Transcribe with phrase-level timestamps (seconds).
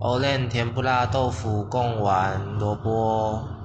[0.00, 3.57] 藕莲甜不辣豆腐贡丸萝卜。